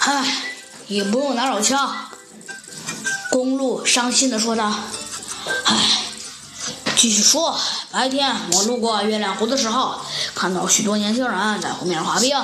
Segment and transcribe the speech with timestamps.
[0.00, 0.24] 唉，
[0.86, 1.94] 也不用拿手枪。
[3.30, 4.72] 公路伤心的说道
[5.64, 5.76] ：“唉，
[6.96, 7.54] 继续说。
[7.90, 9.96] 白天我路过月亮湖的时候，
[10.34, 12.36] 看到许多年轻人在湖面上滑冰。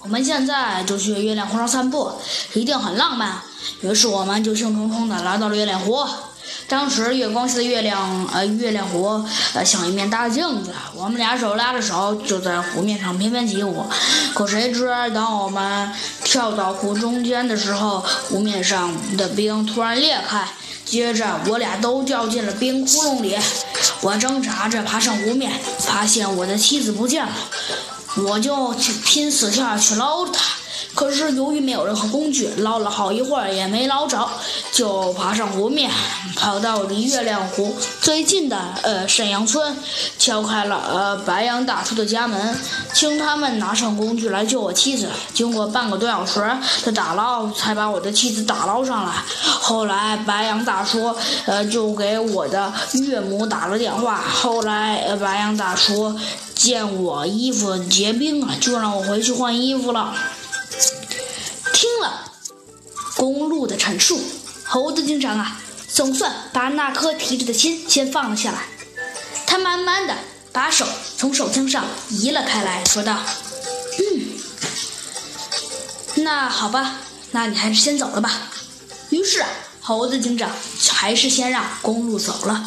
[0.00, 2.12] 我们现在就去月亮湖上散步，
[2.54, 3.40] 一定很浪漫。
[3.80, 6.06] 于是我们就兴冲冲的来到了月亮湖。
[6.74, 10.74] 当时月光下的月亮，呃，月亮湖，呃，像一面大镜子。
[10.92, 13.86] 我们俩手拉着手，就在湖面上翩翩起舞。
[14.34, 15.92] 可谁知，当我们
[16.24, 20.48] 跳到湖中间的时候，湖面上的冰突然裂开，
[20.84, 23.38] 接着我俩都掉进了冰窟窿里。
[24.00, 27.32] 我挣扎着爬上湖面，发现我的妻子不见了，
[28.16, 30.42] 我就去拼死跳下去捞她。
[30.94, 34.28] 可是由于没有任何工具，捞了好一会儿也没捞着，
[34.72, 35.90] 就爬上湖面，
[36.36, 39.76] 跑到离月亮湖最近的呃沈阳村，
[40.18, 42.56] 敲开了呃白杨大叔的家门，
[42.92, 45.08] 请他们拿上工具来救我妻子。
[45.32, 46.40] 经过半个多小时
[46.84, 49.12] 的打捞，才把我的妻子打捞上来。
[49.42, 51.14] 后来白杨大叔
[51.46, 56.14] 呃就给我的岳母打了电话，后来呃白杨大叔
[56.54, 60.14] 见我衣服结冰了，就让我回去换衣服了。
[63.16, 64.20] 公路的陈述，
[64.64, 68.66] 猴子警长啊，总算把那颗提着的心先放了下来。
[69.46, 70.14] 他慢慢的
[70.52, 73.20] 把手从手枪上移了开来，说道
[76.16, 78.50] ：“嗯，那好吧，那你还是先走了吧。”
[79.10, 79.44] 于是
[79.80, 80.50] 猴子警长
[80.90, 82.64] 还是先让公路走了。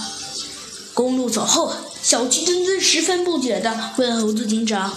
[0.94, 4.90] 公路走后，小鸡墩墩十分不解的问猴子警长。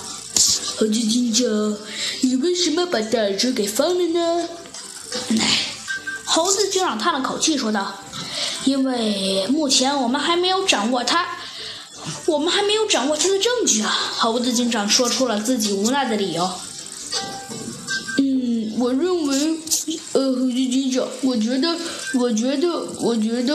[0.77, 1.77] 猴子警长，
[2.21, 4.49] 你为什么把大耳猪给放了呢？
[5.39, 5.67] 唉，
[6.25, 7.95] 猴子警长叹了口气说道
[8.65, 11.27] ：“因为目前我们还没有掌握他，
[12.27, 16.51] 我们还没有掌握他的证据啊。”猴子警长说出了自己无奈的理由。
[18.19, 19.59] 嗯，我认为，
[20.13, 21.77] 呃，猴子警长，我觉得，
[22.15, 22.69] 我觉得，
[23.01, 23.55] 我觉得，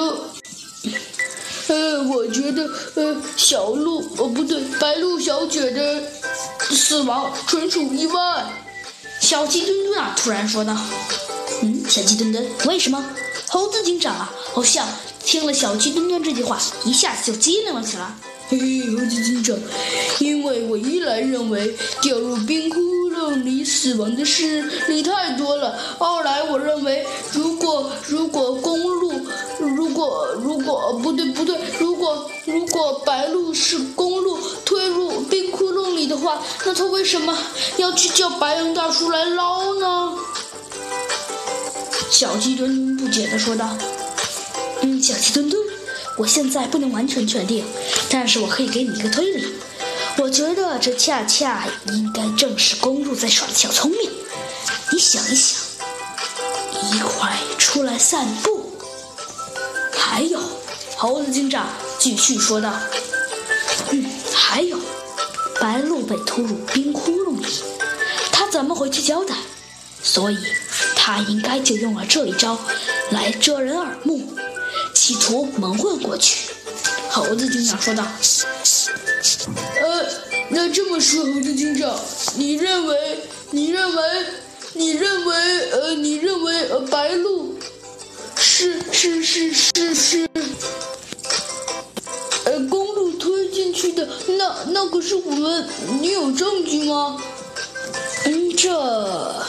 [1.68, 6.04] 呃，我觉得，呃，小鹿，哦，不对，白鹿小姐的。
[6.68, 8.46] 死亡纯属意外，
[9.22, 10.76] 小鸡墩墩啊突然说道
[11.62, 13.04] ：“嗯，小鸡墩墩，为什么？”
[13.48, 14.88] 猴子警长啊，好像
[15.24, 18.14] 听了小鸡墩墩这句话，一下子就机灵了起来。
[18.48, 19.58] 嘿嘿，猴子警长，
[20.20, 22.80] 因为我一来认为掉入冰窟
[23.12, 29.14] 窿里死亡的事例太多了，二来我认为如果如果公路
[29.60, 37.36] 如果如果不对不对，如果如果白鹭是公路推入冰窟窿里的话，那他为什么
[37.78, 40.14] 要去叫白羊大叔来捞呢？
[42.10, 43.78] 小鸡墩墩不解地说道
[44.82, 45.62] ：“嗯，小鸡墩墩。”
[46.18, 47.66] 我现在不能完全确定，
[48.10, 49.46] 但是我可以给你一个推理。
[50.18, 54.10] 我觉得这恰恰应该正是公鹿在耍的小聪明。
[54.94, 55.60] 你想一想，
[56.94, 58.80] 一块出来散步。
[59.92, 60.40] 还有，
[60.96, 61.68] 猴子警长
[62.00, 62.72] 继续说道
[63.92, 64.80] ：“嗯，还有，
[65.60, 67.48] 白鹿被拖入冰窟窿里，
[68.32, 69.36] 他怎么回去交代？
[70.02, 70.38] 所以，
[71.06, 72.58] 他应该就用了这一招
[73.12, 74.28] 来遮人耳目。”
[74.92, 76.50] 企图蒙混过去，
[77.12, 78.04] 猴子警长说道
[79.80, 80.04] ：“呃，
[80.50, 81.96] 那这么说，猴子警长，
[82.38, 83.20] 你认为，
[83.52, 84.02] 你认为，
[84.74, 85.36] 你认为，
[85.70, 87.56] 呃，你认为，呃，白鹿
[88.36, 90.28] 是是是是是，
[92.46, 95.68] 呃，公路推进去的，那那可是我们，
[96.02, 97.22] 你有证据吗？
[98.26, 99.46] 嗯，这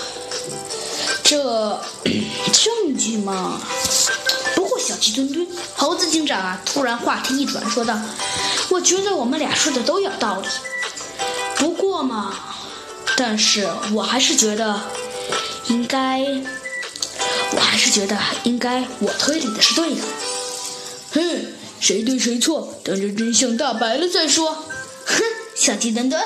[1.26, 1.82] 这
[2.52, 3.60] 证据嘛，
[4.54, 5.44] 不过？”小鸡墩墩，
[5.74, 6.62] 猴子警长啊！
[6.64, 7.98] 突然话题一转，说道
[8.70, 10.46] ：“我觉得我们俩说的都有道理。
[11.56, 12.32] 不过嘛，
[13.16, 14.80] 但是我还是觉得
[15.66, 16.20] 应该，
[17.50, 20.02] 我还是觉得应该我推理的是对的。
[21.14, 21.46] 哼，
[21.80, 24.52] 谁对谁错，等着真相大白了再说。
[25.04, 25.22] 哼，
[25.56, 26.22] 小鸡墩墩，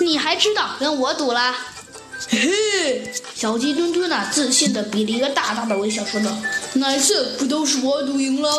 [0.00, 1.54] 你还知道跟我赌啦？”
[2.30, 6.30] 嘿嘿，小鸡墩墩呐，自信的比了一个大大的微笑，说道
[6.74, 8.50] ：“哪次不都是我赌赢了？”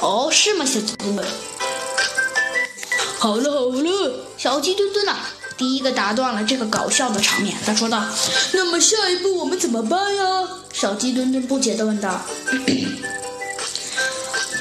[0.00, 1.26] 哦，是吗，小鸡墩墩？
[3.18, 5.16] 好了好了，小鸡墩墩呐，
[5.56, 8.04] 第一个打断了这个搞笑的场面，他说道
[8.52, 12.20] ：“那么下一步我们怎么办呀？”小鸡墩墩不解的问道。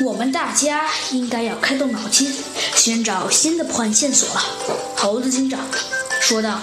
[0.02, 2.34] 我们大家应该要开动脑筋，
[2.76, 4.44] 寻找新的破案线索了。”
[4.98, 5.60] 猴子警长
[6.22, 6.60] 说道。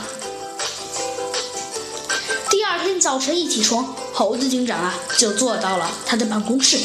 [2.50, 6.79] 第二天早晨一起床，猴子警长啊就坐到了他的办公室，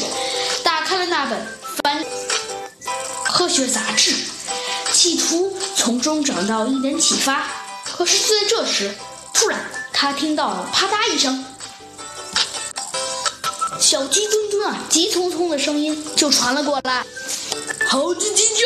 [0.62, 1.38] 打开了那本
[1.82, 2.04] 《翻
[3.26, 4.12] 科学杂志》，
[4.92, 5.98] 企图从。
[6.00, 7.44] 中找到一点启发。
[7.84, 8.94] 可是就在这时，
[9.34, 9.58] 突然
[9.92, 11.44] 他听到了啪嗒一声，
[13.78, 17.04] 小鸡墩墩啊急匆匆的声音就传了过来。
[17.86, 18.62] 好鸡鸡叫